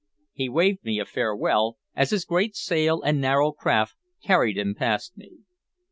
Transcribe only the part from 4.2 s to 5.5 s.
carried him past me.